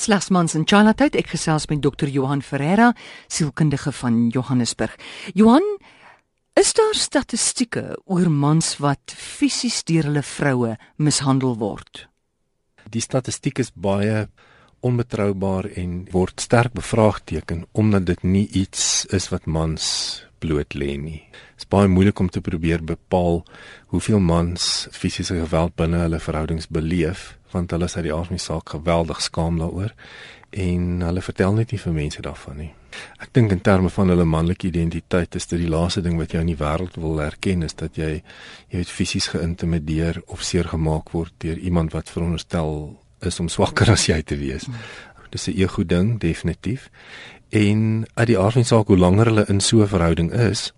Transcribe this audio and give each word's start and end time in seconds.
Slegs 0.00 0.30
mans 0.32 0.54
in 0.56 0.62
Charlotte, 0.64 1.10
ek 1.12 1.34
gesels 1.34 1.66
met 1.68 1.82
Dr. 1.84 2.08
Johan 2.08 2.40
Ferreira, 2.40 2.94
sielkundige 3.28 3.92
van 3.92 4.30
Johannesburg. 4.32 4.94
Johan, 5.36 5.66
is 6.56 6.70
daar 6.72 6.96
statistieke 6.96 7.98
oor 8.08 8.30
mans 8.32 8.78
wat 8.80 9.12
fisies 9.12 9.82
deur 9.84 10.08
hulle 10.08 10.22
vroue 10.24 10.78
mishandel 10.96 11.58
word? 11.60 12.06
Die 12.88 13.04
statistiek 13.04 13.60
is 13.60 13.74
baie 13.76 14.30
onbetroubaar 14.80 15.68
en 15.76 16.06
word 16.14 16.40
sterk 16.40 16.72
bevraagteken 16.80 17.66
omdat 17.76 18.08
dit 18.08 18.24
nie 18.24 18.46
iets 18.56 19.04
is 19.12 19.28
wat 19.28 19.44
mans 19.44 19.84
bloot 20.40 20.78
lê 20.80 20.94
nie. 20.96 21.20
Dit 21.60 21.66
is 21.66 21.68
baie 21.68 21.92
moeilik 21.92 22.24
om 22.24 22.32
te 22.32 22.40
probeer 22.40 22.80
bepaal 22.80 23.42
hoeveel 23.92 24.24
mans 24.24 24.88
fisiese 24.96 25.36
geweld 25.42 25.76
binne 25.76 26.00
hulle 26.06 26.22
verhoudings 26.24 26.72
beleef 26.72 27.34
want 27.52 27.70
hulle 27.70 27.84
is 27.84 27.96
uit 27.96 28.04
die 28.04 28.14
aard 28.14 28.26
van 28.26 28.36
die 28.36 28.44
saak 28.44 28.68
geweldig 28.68 29.20
skaam 29.20 29.58
daaroor 29.58 29.94
en 30.50 31.00
hulle 31.06 31.22
vertel 31.22 31.52
net 31.54 31.72
nie 31.72 31.78
vir 31.78 31.92
mense 31.94 32.22
daarvan 32.22 32.56
nie. 32.56 32.70
Ek 33.22 33.30
dink 33.36 33.52
in 33.54 33.60
terme 33.62 33.90
van 33.94 34.10
hulle 34.10 34.26
manlike 34.26 34.66
identiteit 34.66 35.36
is 35.38 35.46
dit 35.46 35.60
die 35.62 35.70
laaste 35.70 36.02
ding 36.02 36.18
wat 36.18 36.34
jy 36.34 36.42
in 36.42 36.50
die 36.50 36.58
wêreld 36.58 36.96
wil 36.98 37.20
erken 37.22 37.62
is 37.62 37.76
dat 37.78 37.98
jy 37.98 38.10
jy 38.16 38.80
weet 38.80 38.90
fisies 38.90 39.30
geïntimideer 39.30 40.22
of 40.26 40.42
seer 40.42 40.66
gemaak 40.72 41.12
word 41.14 41.32
deur 41.44 41.58
iemand 41.58 41.94
wat 41.94 42.10
veronderstel 42.10 42.98
is 43.22 43.38
om 43.40 43.48
swakker 43.48 43.92
as 43.92 44.08
jy 44.08 44.20
te 44.22 44.36
wees. 44.40 44.66
Dis 45.30 45.46
'n 45.46 45.54
ego 45.62 45.84
ding 45.84 46.18
definitief. 46.18 46.90
En 47.50 48.06
uit 48.14 48.26
die 48.26 48.38
aard 48.38 48.52
van 48.52 48.62
die 48.62 48.68
saak 48.68 48.86
hoe 48.86 48.98
langer 48.98 49.26
hulle 49.26 49.44
in 49.48 49.60
so 49.60 49.82
'n 49.82 49.86
verhouding 49.88 50.32
is, 50.32 50.72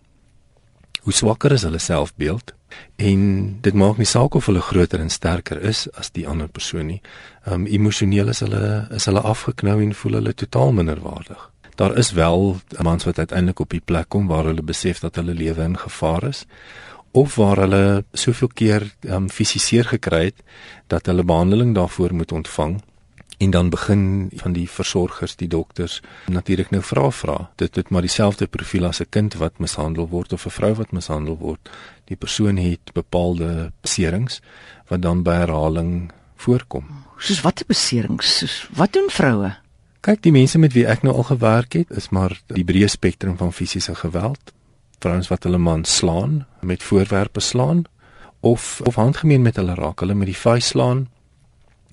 hoe 1.03 1.12
swakker 1.12 1.53
is 1.53 1.62
hulle 1.62 1.79
selfbeeld 1.79 2.53
en 2.97 3.23
dit 3.61 3.75
maak 3.75 3.99
nie 3.99 4.07
saak 4.07 4.35
of 4.35 4.47
hulle 4.47 4.61
groter 4.61 5.01
en 5.01 5.11
sterker 5.11 5.61
is 5.62 5.87
as 5.99 6.11
die 6.11 6.27
ander 6.29 6.49
persoon 6.49 6.87
nie. 6.87 7.01
Um 7.47 7.67
emosioneel 7.67 8.29
is 8.29 8.41
hulle 8.45 8.89
is 8.95 9.09
hulle 9.11 9.21
afgeknou 9.21 9.81
en 9.83 9.95
voel 9.95 10.21
hulle 10.21 10.35
totaal 10.35 10.73
minderwaardig. 10.73 11.51
Daar 11.77 11.97
is 11.98 12.12
wel 12.12 12.57
mans 12.83 13.05
wat 13.05 13.19
uiteindelik 13.19 13.61
op 13.61 13.70
die 13.70 13.81
plek 13.84 14.09
kom 14.09 14.27
waar 14.27 14.45
hulle 14.45 14.62
besef 14.62 15.00
dat 15.00 15.17
hulle 15.17 15.34
lewe 15.34 15.62
in 15.62 15.78
gevaar 15.78 16.28
is 16.28 16.47
of 17.12 17.34
waar 17.37 17.56
hulle 17.56 18.05
soveel 18.12 18.48
keer 18.55 18.87
um 19.09 19.28
fisiseer 19.31 19.84
gekry 19.84 20.25
het 20.25 20.43
dat 20.87 21.06
hulle 21.06 21.25
behandeling 21.25 21.75
daarvoor 21.75 22.15
moet 22.15 22.33
ontvang 22.33 22.81
en 23.38 23.50
dan 23.50 23.70
begin 23.70 24.30
van 24.34 24.52
die 24.52 24.69
versorgers, 24.70 25.36
die 25.36 25.48
dokters 25.48 26.00
natuurlik 26.27 26.70
nou 26.70 26.83
vra 26.83 27.11
vra. 27.11 27.50
Dit 27.56 27.75
het 27.75 27.88
maar 27.91 28.05
dieselfde 28.05 28.47
profiel 28.47 28.86
as 28.86 29.00
'n 29.00 29.11
kind 29.11 29.34
wat 29.34 29.58
mishandel 29.58 30.08
word 30.08 30.33
of 30.33 30.47
'n 30.47 30.50
vrou 30.50 30.75
wat 30.75 30.92
mishandel 30.92 31.36
word. 31.38 31.70
Die 32.05 32.16
persoon 32.16 32.56
het 32.56 32.92
bepaalde 32.92 33.72
beserings 33.80 34.41
wat 34.86 35.03
dan 35.03 35.22
by 35.22 35.34
herhaling 35.34 36.12
voorkom. 36.36 36.84
Soos 37.19 37.41
watter 37.41 37.66
beserings? 37.66 38.38
Soos 38.38 38.69
wat 38.75 38.92
doen 38.92 39.08
vroue? 39.08 39.56
Kyk, 40.00 40.22
die 40.22 40.33
mense 40.33 40.58
met 40.58 40.72
wie 40.72 40.86
ek 40.86 41.03
nou 41.03 41.14
al 41.14 41.22
gewerk 41.22 41.72
het, 41.72 41.91
is 41.91 42.08
maar 42.08 42.41
die 42.47 42.64
breë 42.64 42.88
spektrum 42.88 43.36
van 43.36 43.53
fisiese 43.53 43.94
geweld. 43.94 44.53
Vrouens 44.98 45.28
wat 45.28 45.42
hulle 45.42 45.58
man 45.58 45.84
slaan, 45.84 46.47
met 46.60 46.83
voorwerpe 46.83 47.41
slaan 47.41 47.84
of 48.41 48.80
of 48.84 48.94
handgemeen 48.94 49.42
met 49.42 49.56
hulle 49.56 49.75
raak, 49.75 50.00
hulle 50.00 50.14
met 50.14 50.27
die 50.27 50.36
vuis 50.36 50.66
slaan 50.66 51.08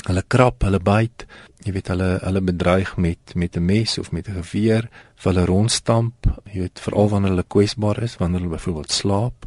hulle 0.08 0.24
krap, 0.28 0.64
hulle 0.64 0.80
byt, 0.80 1.26
jy 1.66 1.74
weet 1.76 1.92
hulle 1.92 2.10
hulle 2.24 2.42
bedreig 2.42 2.96
met 2.98 3.36
met 3.36 3.58
'n 3.58 3.66
mes 3.66 3.98
of 3.98 4.12
met 4.12 4.28
'n 4.30 4.42
geweer, 4.42 4.90
hulle 5.24 5.46
rondstamp, 5.46 6.16
jy 6.54 6.60
weet 6.60 6.80
veral 6.80 7.10
wanneer 7.10 7.32
hulle 7.32 7.48
kwesbaar 7.48 8.04
is, 8.04 8.18
wanneer 8.18 8.42
hulle 8.42 8.56
byvoorbeeld 8.56 8.92
slaap 8.92 9.46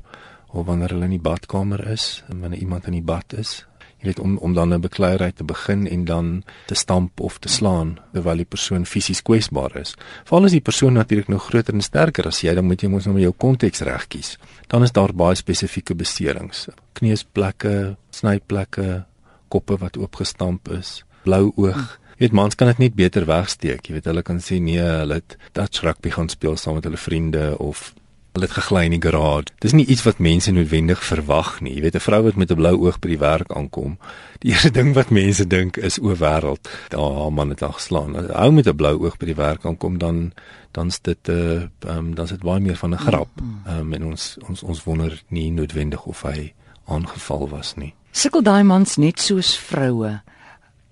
of 0.52 0.66
wanneer 0.66 0.88
hulle 0.88 1.04
in 1.04 1.16
die 1.16 1.28
badkamer 1.30 1.86
is, 1.88 2.22
wanneer 2.28 2.60
iemand 2.60 2.86
in 2.86 2.92
die 2.92 3.02
bad 3.02 3.32
is. 3.32 3.66
Jy 3.98 4.08
weet 4.10 4.18
om 4.18 4.36
om 4.38 4.54
dan 4.54 4.74
'n 4.74 4.80
bekleierery 4.80 5.32
te 5.32 5.44
begin 5.44 5.86
en 5.86 6.04
dan 6.04 6.44
te 6.66 6.74
stamp 6.74 7.20
of 7.20 7.38
te 7.38 7.48
slaan 7.48 7.98
terwyl 8.12 8.36
die 8.36 8.44
persoon 8.44 8.86
fisies 8.86 9.22
kwesbaar 9.22 9.76
is. 9.76 9.94
Veral 10.24 10.44
as 10.44 10.50
die 10.50 10.60
persoon 10.60 10.92
natuurlik 10.92 11.28
nou 11.28 11.38
groter 11.38 11.74
en 11.74 11.80
sterker 11.80 12.26
as 12.26 12.40
jy, 12.40 12.54
dan 12.54 12.64
moet 12.64 12.82
jy 12.82 12.88
mos 12.88 13.06
nou 13.06 13.18
jou 13.18 13.32
konteks 13.32 13.80
reg 13.80 14.08
kies. 14.08 14.38
Dan 14.66 14.82
is 14.82 14.92
daar 14.92 15.14
baie 15.14 15.34
spesifieke 15.34 15.94
beserings, 15.94 16.68
kneusplekke, 16.92 17.96
snyplekke, 18.10 19.04
koppe 19.52 19.78
wat 19.82 19.98
oopgestamp 20.00 20.70
is, 20.78 21.02
blou 21.26 21.50
oog. 21.60 21.98
Jy 22.16 22.28
weet 22.28 22.36
mans 22.38 22.54
kan 22.58 22.70
dit 22.70 22.78
net 22.78 22.94
beter 22.98 23.26
wegsteek. 23.26 23.88
Jy 23.88 23.96
weet 23.96 24.08
hulle 24.10 24.22
kan 24.26 24.38
sê 24.40 24.60
nee, 24.62 24.82
hulle 24.82 25.18
het 25.20 25.36
touch 25.56 25.82
rugby 25.82 26.12
gaan 26.14 26.30
speel 26.30 26.56
saam 26.60 26.78
met 26.78 26.86
hulle 26.86 27.00
vriende 27.00 27.52
of 27.58 27.90
hulle 28.32 28.46
het 28.48 28.54
gegly 28.56 28.84
in 28.88 28.94
die 28.94 29.02
garage. 29.02 29.52
Dis 29.60 29.74
nie 29.76 29.84
iets 29.92 30.04
wat 30.06 30.20
mense 30.22 30.52
noodwendig 30.54 31.02
verwag 31.04 31.58
nie. 31.60 31.74
Jy 31.76 31.82
weet 31.84 31.96
'n 31.96 32.06
vrou 32.06 32.22
wat 32.22 32.36
met 32.36 32.50
'n 32.50 32.56
blou 32.56 32.76
oog 32.86 32.98
by 32.98 33.08
die 33.08 33.18
werk 33.18 33.52
aankom, 33.52 33.98
die 34.40 34.52
eerste 34.52 34.70
ding 34.70 34.94
wat 34.94 35.10
mense 35.10 35.46
dink 35.46 35.76
is 35.76 35.98
o 35.98 36.14
wêreld. 36.16 36.68
Daar 36.88 37.32
man 37.32 37.48
het 37.48 37.62
al 37.62 37.72
geslaan. 37.72 38.16
As 38.16 38.28
ou 38.28 38.50
met 38.52 38.66
'n 38.66 38.76
blou 38.76 39.04
oog 39.04 39.16
by 39.18 39.26
die 39.26 39.34
werk 39.34 39.64
aankom 39.64 39.98
dan 39.98 40.32
dan's 40.72 41.00
dit 41.00 41.28
'n 41.28 41.32
uh, 41.32 41.62
eh, 41.62 41.96
um, 41.96 42.14
dan's 42.14 42.30
dit 42.30 42.40
baie 42.40 42.60
meer 42.60 42.76
van 42.76 42.94
'n 42.94 42.98
grap. 42.98 43.30
Um, 43.68 43.92
en 43.92 44.04
ons 44.04 44.38
ons 44.48 44.62
ons 44.62 44.84
wonder 44.84 45.22
nie 45.28 45.50
noodwendig 45.50 46.04
of 46.04 46.22
hy 46.22 46.54
aangeval 46.86 47.48
was 47.48 47.74
nie. 47.74 47.94
Sukkel 48.12 48.42
daai 48.44 48.60
mans 48.68 48.98
net 49.00 49.22
soos 49.24 49.54
vroue 49.56 50.18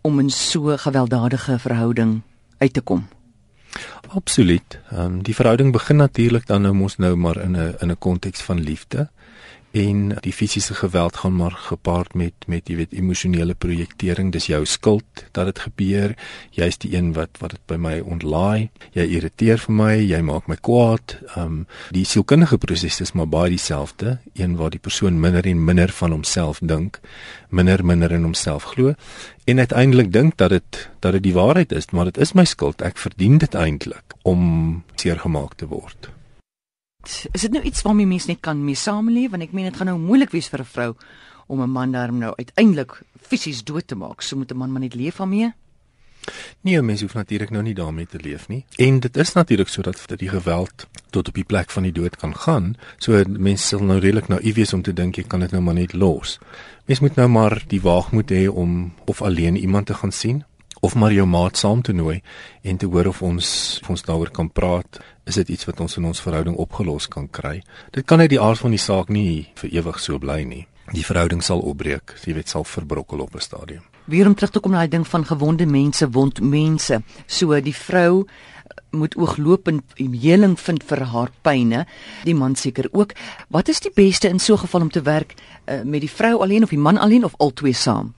om 0.08 0.20
in 0.22 0.30
so 0.32 0.72
gewelddadige 0.80 1.58
verhouding 1.60 2.22
uit 2.58 2.72
te 2.72 2.80
kom? 2.80 3.02
Absoluut. 4.08 4.78
Ehm 4.90 5.00
um, 5.04 5.18
die 5.22 5.34
verhouding 5.36 5.72
begin 5.72 6.00
natuurlik 6.00 6.46
dan 6.46 6.62
nou 6.62 6.72
mos 6.74 6.96
nou 6.96 7.14
maar 7.16 7.36
in 7.36 7.56
'n 7.56 7.76
in 7.80 7.90
'n 7.90 7.98
konteks 7.98 8.40
van 8.40 8.60
liefde 8.60 9.10
en 9.70 10.16
die 10.20 10.32
fisiese 10.32 10.74
geweld 10.74 11.16
gaan 11.16 11.36
maar 11.36 11.54
gepaard 11.54 12.14
met 12.14 12.34
met 12.46 12.68
jy 12.68 12.76
weet 12.80 12.92
emosionele 12.92 13.54
projektering. 13.54 14.32
Dis 14.32 14.46
jou 14.50 14.64
skuld 14.66 15.24
dat 15.32 15.46
dit 15.46 15.58
gebeur. 15.58 16.14
Jy's 16.50 16.78
die 16.82 16.96
een 16.96 17.12
wat 17.14 17.38
wat 17.38 17.54
dit 17.54 17.62
by 17.70 17.78
my 17.78 18.00
ontlaai. 18.00 18.70
Jy 18.92 19.06
irriteer 19.06 19.62
vir 19.62 19.74
my. 19.74 19.94
Jy 20.02 20.20
maak 20.26 20.50
my 20.50 20.58
kwaad. 20.58 21.16
Um 21.36 21.66
die 21.94 22.04
sielkundige 22.04 22.58
proses 22.58 23.00
is 23.00 23.14
maar 23.14 23.30
baie 23.30 23.54
dieselfde. 23.54 24.18
Een 24.34 24.56
waar 24.56 24.74
die 24.74 24.82
persoon 24.82 25.20
minder 25.20 25.46
en 25.46 25.64
minder 25.64 25.92
van 25.92 26.10
homself 26.10 26.58
dink 26.62 27.00
minder 27.48 27.84
minder 27.84 28.12
in 28.12 28.22
homself 28.22 28.62
glo 28.62 28.94
en 29.44 29.58
uiteindelik 29.58 30.12
dink 30.12 30.36
dat 30.36 30.50
dit 30.50 30.88
dat 30.98 31.12
dit 31.12 31.22
die 31.22 31.34
waarheid 31.34 31.72
is 31.72 31.90
maar 31.90 32.04
dit 32.04 32.18
is 32.18 32.32
my 32.32 32.44
skuld. 32.44 32.82
Ek 32.82 32.98
verdien 32.98 33.38
dit 33.38 33.54
eintlik 33.54 34.14
om 34.22 34.82
seergemaak 34.94 35.54
te 35.54 35.66
word 35.66 36.10
is 37.32 37.40
dit 37.40 37.52
nou 37.52 37.62
iets 37.64 37.82
waarmee 37.82 38.06
mense 38.06 38.28
net 38.28 38.40
kan 38.40 38.64
mee 38.64 38.74
saamleef 38.74 39.30
want 39.30 39.42
ek 39.42 39.52
meen 39.52 39.70
dit 39.70 39.76
gaan 39.76 39.86
nou 39.86 39.98
moeilik 39.98 40.30
wees 40.30 40.48
vir 40.48 40.60
'n 40.60 40.72
vrou 40.74 40.94
om 41.46 41.62
'n 41.62 41.70
man 41.70 41.92
daarom 41.92 42.18
nou 42.18 42.32
uiteindelik 42.36 43.02
fisies 43.20 43.64
dood 43.64 43.86
te 43.86 43.94
maak. 43.94 44.22
So 44.22 44.36
moet 44.36 44.52
'n 44.52 44.56
man 44.56 44.72
maar 44.72 44.80
net 44.80 44.94
leef 44.94 45.16
daarmee. 45.16 45.52
Nee, 46.60 46.82
mense 46.82 47.04
hoef 47.04 47.14
natuurlik 47.14 47.50
nou 47.50 47.62
nie 47.62 47.74
daarmee 47.74 48.06
te 48.06 48.18
leef 48.20 48.48
nie. 48.48 48.64
En 48.76 49.00
dit 49.00 49.16
is 49.16 49.32
natuurlik 49.32 49.68
sodat 49.68 50.02
dat 50.06 50.18
die 50.18 50.28
geweld 50.28 50.86
tot 51.10 51.28
op 51.28 51.34
die 51.34 51.44
plek 51.44 51.70
van 51.70 51.82
die 51.82 51.92
dood 51.92 52.16
kan 52.16 52.36
gaan. 52.36 52.76
So 52.98 53.22
mense 53.26 53.66
sal 53.66 53.82
nou 53.82 53.98
redelik 53.98 54.28
naïef 54.28 54.54
wees 54.54 54.72
om 54.72 54.82
te 54.82 54.92
dink 54.92 55.16
jy 55.16 55.22
kan 55.22 55.40
dit 55.40 55.50
nou 55.50 55.62
maar 55.62 55.74
net 55.74 55.92
los. 55.92 56.38
Mense 56.84 57.02
moet 57.02 57.16
nou 57.16 57.28
maar 57.28 57.64
die 57.66 57.80
waagmoed 57.80 58.30
hê 58.30 58.48
om 58.48 58.92
of 59.04 59.22
alleen 59.22 59.56
iemand 59.56 59.86
te 59.86 59.94
gaan 59.94 60.12
sien 60.12 60.44
of 60.80 60.94
maar 60.94 61.12
jou 61.12 61.26
maat 61.26 61.56
saam 61.56 61.82
te 61.82 61.92
nooi 61.92 62.20
en 62.62 62.76
te 62.76 62.86
hoor 62.86 63.06
of 63.06 63.22
ons 63.22 63.78
of 63.82 63.90
ons 63.90 64.02
daaroor 64.02 64.30
kan 64.30 64.50
praat. 64.50 65.00
Is 65.24 65.34
dit 65.34 65.48
iets 65.48 65.64
wat 65.68 65.80
ons 65.80 65.96
in 65.96 66.04
ons 66.04 66.20
verhouding 66.20 66.56
opgelos 66.56 67.08
kan 67.08 67.28
kry? 67.30 67.60
Dit 67.90 68.04
kan 68.04 68.20
uit 68.20 68.30
die 68.30 68.40
aard 68.40 68.58
van 68.58 68.70
die 68.70 68.80
saak 68.80 69.08
nie 69.08 69.48
vir 69.60 69.70
ewig 69.70 70.00
so 70.00 70.18
bly 70.18 70.42
nie. 70.44 70.66
Die 70.90 71.04
verhouding 71.06 71.42
sal 71.42 71.60
opbreek, 71.62 72.16
jy 72.26 72.34
weet 72.34 72.48
sal 72.50 72.64
verbrokkel 72.64 73.20
op 73.20 73.34
'n 73.34 73.40
stadium. 73.40 73.82
Weer 74.06 74.26
om 74.26 74.34
terug 74.34 74.50
te 74.50 74.60
kom 74.60 74.72
na 74.72 74.80
die 74.80 74.96
ding 74.96 75.06
van 75.06 75.24
gewonde 75.24 75.66
mense, 75.66 76.10
wond 76.10 76.40
mense. 76.40 77.02
So 77.26 77.60
die 77.60 77.74
vrou 77.74 78.26
moet 78.90 79.16
ooglopend 79.16 79.82
heling 79.96 80.58
vind 80.58 80.82
vir 80.82 81.04
haar 81.04 81.30
pyne. 81.42 81.86
Die 82.24 82.34
man 82.34 82.56
seker 82.56 82.88
ook. 82.92 83.12
Wat 83.48 83.68
is 83.68 83.80
die 83.80 83.92
beste 83.94 84.28
in 84.28 84.40
so 84.40 84.54
'n 84.54 84.58
geval 84.58 84.80
om 84.80 84.90
te 84.90 85.02
werk 85.02 85.34
uh, 85.66 85.82
met 85.82 86.00
die 86.00 86.10
vrou 86.10 86.42
alleen 86.42 86.62
of 86.62 86.70
die 86.70 86.78
man 86.78 86.98
alleen 86.98 87.24
of 87.24 87.34
albei 87.38 87.72
saam? 87.72 88.14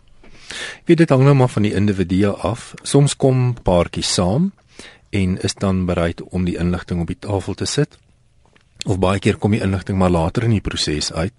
Ek 0.82 0.92
weet 0.92 0.98
dit 1.04 1.10
hang 1.14 1.24
nou 1.24 1.34
maar 1.34 1.52
van 1.52 1.62
die 1.62 1.74
individu 1.74 2.32
af. 2.32 2.74
Soms 2.82 3.16
kom 3.16 3.54
paartjies 3.62 4.14
saam 4.14 4.52
en 5.10 5.36
is 5.42 5.54
dan 5.54 5.84
bereid 5.86 6.22
om 6.22 6.44
die 6.44 6.56
inligting 6.56 7.00
op 7.00 7.06
die 7.06 7.18
tafel 7.18 7.54
te 7.54 7.66
sit. 7.66 7.98
Of 8.82 8.98
baie 8.98 9.20
keer 9.22 9.36
kom 9.38 9.52
die 9.54 9.62
inligting 9.62 9.98
maar 9.98 10.10
later 10.10 10.44
in 10.48 10.56
die 10.56 10.64
proses 10.64 11.12
uit 11.12 11.34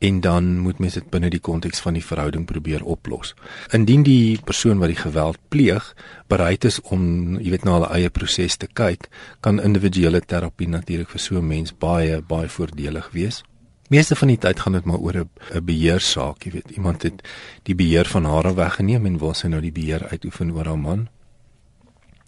en 0.00 0.20
dan 0.24 0.58
moet 0.64 0.78
mens 0.80 0.94
dit 0.96 1.10
binne 1.12 1.28
die 1.28 1.42
konteks 1.44 1.82
van 1.84 1.92
die 1.98 2.04
verhouding 2.04 2.46
probeer 2.48 2.80
oplos. 2.88 3.34
Indien 3.76 4.00
die 4.06 4.40
persoon 4.44 4.80
wat 4.80 4.88
die 4.88 4.96
geweld 4.96 5.36
pleeg 5.52 5.90
bereid 6.32 6.64
is 6.64 6.80
om, 6.88 7.36
jy 7.36 7.52
weet, 7.52 7.66
na 7.68 7.76
hulle 7.76 7.90
eie 7.98 8.08
proses 8.08 8.56
te 8.56 8.68
kyk, 8.80 9.10
kan 9.44 9.60
individuele 9.60 10.22
terapie 10.24 10.70
natuurlik 10.72 11.12
vir 11.12 11.20
so 11.20 11.36
'n 11.36 11.46
mens 11.46 11.76
baie 11.76 12.22
baie 12.22 12.48
voordelig 12.48 13.10
wees. 13.12 13.42
Meeste 13.90 14.14
van 14.14 14.30
die 14.30 14.38
tyd 14.38 14.60
gaan 14.62 14.76
dit 14.76 14.84
maar 14.86 15.02
oor 15.02 15.16
'n 15.18 15.64
beheersaak, 15.66 16.44
jy 16.44 16.50
weet, 16.50 16.70
iemand 16.70 17.02
het 17.02 17.22
die 17.62 17.74
beheer 17.74 18.06
van 18.06 18.24
haar 18.24 18.54
weggeneem 18.54 19.06
en 19.06 19.18
wil 19.18 19.34
sy 19.34 19.48
nou 19.48 19.60
die 19.60 19.72
beheer 19.72 20.08
uitoefen 20.08 20.52
oor 20.52 20.64
haar 20.64 20.78
man. 20.78 21.08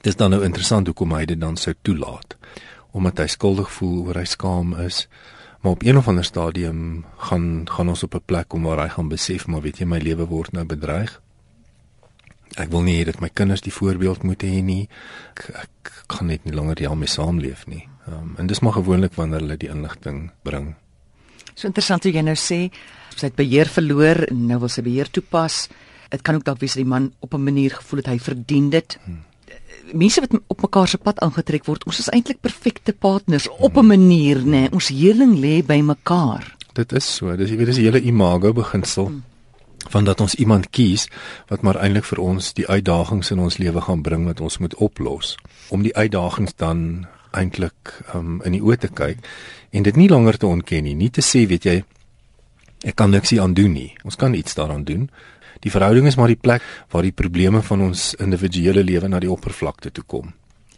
Dis 0.00 0.17
dan 0.17 0.31
nou 0.31 0.43
interessant 0.44 0.87
hoekom 0.87 1.12
hy 1.12 1.25
dit 1.25 1.41
dan 1.41 1.56
sou 1.56 1.75
toelaat. 1.82 2.37
Omdat 2.91 3.19
hy 3.19 3.26
skuldig 3.26 3.70
voel 3.73 4.06
oor 4.06 4.14
hy 4.14 4.25
skaam 4.25 4.75
is, 4.75 5.09
maar 5.61 5.73
op 5.73 5.82
een 5.82 5.97
of 5.97 6.09
ander 6.09 6.25
stadium 6.25 7.05
gaan 7.17 7.67
gaan 7.70 7.88
ons 7.88 8.03
op 8.03 8.15
'n 8.15 8.26
plek 8.26 8.49
kom 8.49 8.62
waar 8.62 8.82
hy 8.82 8.88
gaan 8.88 9.08
besef 9.08 9.47
maar 9.47 9.62
weet 9.62 9.79
jy 9.79 9.87
my 9.87 9.99
lewe 9.99 10.26
word 10.26 10.53
nou 10.53 10.65
bedreig. 10.65 11.20
Ek 12.56 12.70
wil 12.70 12.82
nie 12.82 13.00
hê 13.00 13.05
dat 13.05 13.20
my 13.20 13.29
kinders 13.29 13.61
die 13.61 13.73
voorbeeld 13.73 14.23
moet 14.23 14.43
hê 14.43 14.62
nie. 14.62 14.88
Ek, 15.31 15.50
ek 15.55 16.05
kan 16.06 16.26
net 16.26 16.44
nie 16.44 16.55
langer 16.55 16.75
daarmee 16.75 17.08
saamleef 17.08 17.67
nie. 17.67 17.88
Um, 18.08 18.35
en 18.37 18.47
dis 18.47 18.61
maar 18.61 18.73
gewoonlik 18.73 19.15
wanneer 19.15 19.41
hulle 19.41 19.56
die 19.56 19.70
inligting 19.70 20.31
bring. 20.43 20.75
So 21.55 21.69
interessant 21.69 22.05
hoe 22.05 22.13
jy 22.13 22.23
nou 22.25 22.37
sê 22.39 22.71
sy 23.13 23.29
het 23.29 23.37
beheer 23.37 23.69
verloor 23.69 24.25
en 24.31 24.47
nou 24.49 24.59
wil 24.63 24.73
sy 24.73 24.83
beheer 24.83 25.11
toepas. 25.11 25.67
Dit 26.13 26.23
kan 26.23 26.39
ook 26.39 26.45
dalk 26.45 26.61
wees 26.61 26.77
dat 26.77 26.85
die 26.85 26.89
man 26.89 27.13
op 27.21 27.35
'n 27.35 27.45
manier 27.45 27.71
gevoel 27.71 28.01
het 28.01 28.07
hy 28.07 28.19
verdien 28.19 28.71
dit. 28.71 28.99
Hmm. 29.05 29.25
Mense 29.93 30.21
wat 30.21 30.41
op 30.47 30.63
mekaar 30.63 30.89
se 30.89 30.99
pad 30.99 31.21
aangetrek 31.21 31.65
word, 31.65 31.85
ons 31.85 31.99
is 31.99 32.09
eintlik 32.09 32.41
perfekte 32.41 32.93
partners 32.93 33.47
hmm. 33.47 33.65
op 33.65 33.77
'n 33.77 33.87
manier, 33.87 34.39
nê. 34.39 34.45
Nee. 34.45 34.73
Ons 34.73 34.89
heling 34.89 35.39
lê 35.39 35.65
by 35.67 35.81
mekaar. 35.81 36.57
Dit 36.73 36.93
is 36.93 37.15
so. 37.15 37.37
Dis 37.37 37.51
jy 37.51 37.57
weet 37.57 37.67
dis 37.67 37.77
die 37.77 37.85
hele 37.85 38.01
imago 38.01 38.53
beginsel. 38.53 39.07
Hmm 39.07 39.23
van 39.89 40.05
dat 40.05 40.21
ons 40.21 40.35
iemand 40.35 40.71
kies 40.71 41.09
wat 41.49 41.63
maar 41.63 41.77
eintlik 41.77 42.07
vir 42.09 42.21
ons 42.23 42.53
die 42.57 42.67
uitdagings 42.69 43.31
in 43.35 43.43
ons 43.43 43.59
lewe 43.59 43.81
gaan 43.81 44.03
bring 44.03 44.27
wat 44.29 44.41
ons 44.41 44.59
moet 44.59 44.75
oplos 44.75 45.37
om 45.69 45.83
die 45.83 45.95
uitdagings 45.97 46.55
dan 46.57 47.07
eintlik 47.32 47.94
um, 48.14 48.40
in 48.44 48.52
die 48.52 48.62
oë 48.62 48.79
te 48.84 48.88
kyk 48.88 49.19
en 49.73 49.82
dit 49.82 49.96
nie 49.96 50.08
langer 50.08 50.38
te 50.38 50.46
ontken 50.46 50.84
nie 50.84 50.94
nie 50.94 51.11
te 51.11 51.25
sê 51.25 51.46
weet 51.49 51.64
jy 51.64 51.76
ek 52.84 52.96
kan 52.96 53.11
niks 53.11 53.32
aan 53.38 53.55
doen 53.55 53.73
nie 53.73 53.93
ons 54.05 54.17
kan 54.17 54.34
iets 54.34 54.55
daaraan 54.58 54.84
doen 54.84 55.08
die 55.62 55.70
verhouding 55.70 56.06
is 56.06 56.17
maar 56.17 56.32
die 56.32 56.40
plek 56.40 56.62
waar 56.90 57.02
die 57.02 57.17
probleme 57.17 57.62
van 57.62 57.88
ons 57.88 58.14
individuele 58.19 58.82
lewe 58.82 59.08
na 59.08 59.20
die 59.23 59.31
oppervlakte 59.31 59.90
toe 59.90 60.05
kom 60.06 60.32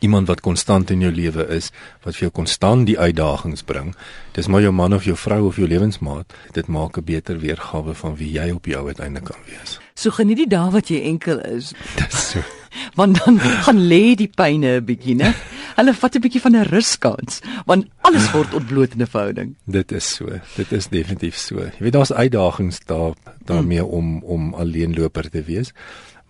iemand 0.05 0.29
wat 0.29 0.43
konstant 0.45 0.91
in 0.91 1.05
jou 1.05 1.13
lewe 1.13 1.47
is, 1.57 1.71
wat 2.05 2.17
vir 2.17 2.27
jou 2.27 2.33
konstant 2.41 2.87
die 2.89 2.99
uitdagings 2.99 3.65
bring. 3.67 3.93
Dis 4.37 4.51
maar 4.53 4.65
jou 4.65 4.73
man 4.75 4.97
of 4.97 5.07
jou 5.09 5.17
vrou 5.17 5.47
of 5.49 5.61
jou 5.61 5.69
lewensmaat. 5.71 6.33
Dit 6.53 6.69
maak 6.69 6.99
'n 6.99 7.05
beter 7.05 7.39
weergawe 7.39 7.95
van 7.95 8.17
wie 8.17 8.33
jy 8.33 8.51
op 8.51 8.67
jou 8.67 8.87
uiteindelik 8.87 9.25
kan 9.25 9.41
wees. 9.47 9.81
So 9.95 10.11
geniet 10.11 10.37
die 10.37 10.49
dae 10.49 10.71
wat 10.71 10.89
jy 10.89 11.01
enkel 11.03 11.41
is. 11.41 11.73
Dis 11.99 12.31
so. 12.31 12.41
want 12.99 13.25
dan 13.25 13.39
gaan 13.39 13.79
lê 13.89 14.15
die 14.15 14.29
pyne 14.29 14.81
'n 14.81 14.85
bietjie, 14.85 15.15
né? 15.15 15.35
Hulle 15.75 15.95
vat 15.95 16.15
'n 16.15 16.21
bietjie 16.21 16.41
van 16.41 16.57
'n 16.57 16.69
ruskans, 16.71 17.41
want 17.67 17.87
alles 18.01 18.31
word 18.33 18.55
ontbloot 18.59 18.95
in 18.95 19.03
'n 19.03 19.07
verhouding. 19.07 19.55
Dit 19.65 19.93
is 19.93 20.15
so. 20.15 20.27
Dit 20.57 20.73
is 20.73 20.89
definitief 20.89 21.37
so. 21.37 21.59
Jy 21.59 21.79
weet 21.79 21.93
daar's 21.93 22.13
uitdagings 22.13 22.81
daar 22.87 23.15
daarmee 23.45 23.81
hmm. 23.81 23.91
om 23.91 24.23
om 24.23 24.55
alleenloper 24.55 25.31
te 25.31 25.43
wees 25.43 25.73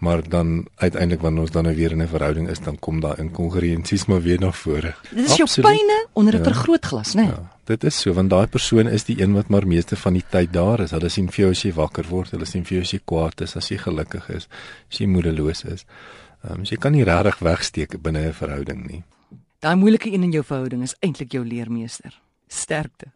maar 0.05 0.29
dan 0.29 0.67
uiteindelik 0.75 1.20
wanneer 1.20 1.41
ons 1.41 1.50
dan 1.50 1.62
nou 1.62 1.76
weer 1.76 1.91
in 1.91 2.02
'n 2.02 2.08
verhouding 2.08 2.49
is 2.49 2.61
dan 2.61 2.79
kom 2.79 3.00
daar 3.00 3.19
inkongruensies 3.19 4.06
maar 4.06 4.23
weer 4.23 4.41
na 4.41 4.52
vore. 4.52 4.94
Dit 5.11 5.31
is 5.31 5.37
jou 5.37 5.49
pyne 5.61 6.06
onder 6.12 6.35
'n 6.35 6.37
ja. 6.37 6.44
vergrootglas, 6.44 7.14
né? 7.14 7.20
Nee? 7.20 7.26
Ja, 7.26 7.50
dit 7.64 7.85
is 7.85 8.00
so 8.00 8.12
want 8.12 8.31
daai 8.31 8.46
persoon 8.46 8.88
is 8.88 9.05
die 9.05 9.20
een 9.20 9.32
wat 9.32 9.49
maar 9.49 9.67
meeste 9.67 9.96
van 9.96 10.12
die 10.12 10.25
tyd 10.29 10.52
daar 10.52 10.81
is. 10.81 10.91
Hulle 10.91 11.08
sien 11.08 11.31
vir 11.31 11.41
jou 11.41 11.50
as 11.50 11.62
jy 11.62 11.73
wakker 11.73 12.05
word, 12.08 12.31
hulle 12.31 12.44
sien 12.44 12.64
vir 12.64 12.73
jou 12.73 12.82
as 12.82 12.91
jy 12.91 13.00
kwaad 13.05 13.41
is, 13.41 13.56
as 13.56 13.69
jy 13.69 13.76
gelukkig 13.76 14.29
is, 14.29 14.49
as 14.91 14.99
jy 14.99 15.06
moedeloos 15.06 15.64
is. 15.64 15.85
Ehm 16.44 16.52
um, 16.52 16.62
jy 16.62 16.76
kan 16.76 16.93
nie 16.93 17.05
regtig 17.05 17.38
wegsteek 17.38 18.02
binne 18.02 18.26
'n 18.29 18.32
verhouding 18.32 18.87
nie. 18.87 19.02
Daai 19.64 19.76
moeilike 19.81 20.12
een 20.12 20.22
in 20.22 20.31
jou 20.31 20.43
verhouding 20.44 20.82
is 20.84 20.93
eintlik 21.00 21.32
jou 21.32 21.40
leermeester. 21.46 22.20
Sterkte. 22.52 23.06